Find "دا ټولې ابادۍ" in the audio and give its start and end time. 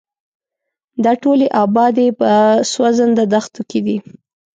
1.03-2.09